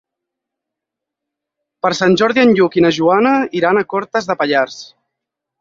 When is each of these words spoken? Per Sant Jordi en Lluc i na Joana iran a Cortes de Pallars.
Per 1.85 1.93
Sant 1.99 2.19
Jordi 2.21 2.43
en 2.45 2.55
Lluc 2.61 2.79
i 2.81 2.85
na 2.87 2.93
Joana 2.99 3.37
iran 3.63 3.81
a 3.83 3.87
Cortes 3.95 4.31
de 4.33 4.41
Pallars. 4.41 4.83